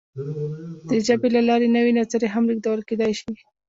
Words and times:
د 0.89 0.91
ژبې 1.07 1.29
له 1.35 1.41
لارې 1.49 1.67
نوې 1.75 1.91
نظریې 1.99 2.29
هم 2.35 2.43
لېږدول 2.49 2.81
کېدی 2.89 3.11
شي. 3.19 3.29